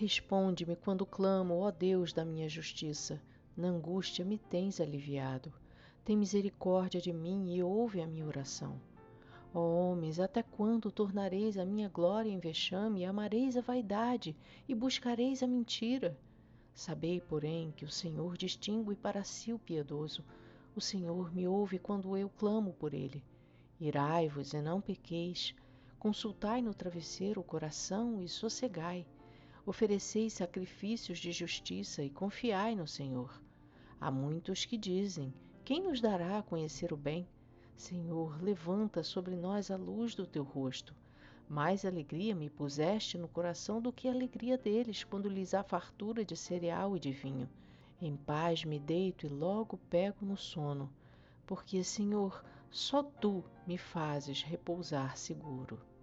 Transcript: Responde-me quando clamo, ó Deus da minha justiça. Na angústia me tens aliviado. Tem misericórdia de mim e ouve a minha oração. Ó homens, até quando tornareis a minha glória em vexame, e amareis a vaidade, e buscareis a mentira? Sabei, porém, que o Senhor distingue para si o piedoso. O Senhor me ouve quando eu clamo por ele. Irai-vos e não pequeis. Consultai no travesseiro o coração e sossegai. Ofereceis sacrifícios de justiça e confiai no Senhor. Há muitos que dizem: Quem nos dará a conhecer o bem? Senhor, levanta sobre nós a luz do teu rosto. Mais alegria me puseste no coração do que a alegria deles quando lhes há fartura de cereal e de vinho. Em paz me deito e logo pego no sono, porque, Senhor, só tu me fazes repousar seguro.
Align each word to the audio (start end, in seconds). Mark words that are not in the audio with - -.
Responde-me 0.00 0.76
quando 0.76 1.04
clamo, 1.04 1.58
ó 1.58 1.72
Deus 1.72 2.12
da 2.12 2.24
minha 2.24 2.48
justiça. 2.48 3.20
Na 3.56 3.66
angústia 3.66 4.24
me 4.24 4.38
tens 4.38 4.80
aliviado. 4.80 5.52
Tem 6.04 6.16
misericórdia 6.16 7.00
de 7.00 7.12
mim 7.12 7.52
e 7.52 7.64
ouve 7.64 8.00
a 8.00 8.06
minha 8.06 8.24
oração. 8.24 8.80
Ó 9.52 9.58
homens, 9.58 10.20
até 10.20 10.40
quando 10.40 10.92
tornareis 10.92 11.58
a 11.58 11.64
minha 11.64 11.88
glória 11.88 12.30
em 12.30 12.38
vexame, 12.38 13.00
e 13.00 13.04
amareis 13.04 13.56
a 13.56 13.60
vaidade, 13.60 14.36
e 14.68 14.72
buscareis 14.72 15.42
a 15.42 15.48
mentira? 15.48 16.16
Sabei, 16.72 17.20
porém, 17.20 17.72
que 17.72 17.84
o 17.84 17.90
Senhor 17.90 18.36
distingue 18.36 18.94
para 18.94 19.24
si 19.24 19.52
o 19.52 19.58
piedoso. 19.58 20.24
O 20.76 20.80
Senhor 20.80 21.34
me 21.34 21.48
ouve 21.48 21.76
quando 21.76 22.16
eu 22.16 22.28
clamo 22.28 22.72
por 22.72 22.94
ele. 22.94 23.20
Irai-vos 23.80 24.52
e 24.52 24.62
não 24.62 24.80
pequeis. 24.80 25.56
Consultai 25.98 26.62
no 26.62 26.72
travesseiro 26.72 27.40
o 27.40 27.44
coração 27.44 28.22
e 28.22 28.28
sossegai. 28.28 29.04
Ofereceis 29.68 30.32
sacrifícios 30.32 31.18
de 31.18 31.30
justiça 31.30 32.02
e 32.02 32.08
confiai 32.08 32.74
no 32.74 32.86
Senhor. 32.86 33.38
Há 34.00 34.10
muitos 34.10 34.64
que 34.64 34.78
dizem: 34.78 35.30
Quem 35.62 35.82
nos 35.82 36.00
dará 36.00 36.38
a 36.38 36.42
conhecer 36.42 36.90
o 36.90 36.96
bem? 36.96 37.28
Senhor, 37.76 38.42
levanta 38.42 39.02
sobre 39.02 39.36
nós 39.36 39.70
a 39.70 39.76
luz 39.76 40.14
do 40.14 40.26
teu 40.26 40.42
rosto. 40.42 40.94
Mais 41.46 41.84
alegria 41.84 42.34
me 42.34 42.48
puseste 42.48 43.18
no 43.18 43.28
coração 43.28 43.78
do 43.78 43.92
que 43.92 44.08
a 44.08 44.10
alegria 44.10 44.56
deles 44.56 45.04
quando 45.04 45.28
lhes 45.28 45.52
há 45.52 45.62
fartura 45.62 46.24
de 46.24 46.34
cereal 46.34 46.96
e 46.96 46.98
de 46.98 47.12
vinho. 47.12 47.46
Em 48.00 48.16
paz 48.16 48.64
me 48.64 48.78
deito 48.78 49.26
e 49.26 49.28
logo 49.28 49.76
pego 49.90 50.24
no 50.24 50.38
sono, 50.38 50.90
porque, 51.46 51.84
Senhor, 51.84 52.42
só 52.70 53.02
tu 53.02 53.44
me 53.66 53.76
fazes 53.76 54.42
repousar 54.42 55.18
seguro. 55.18 55.78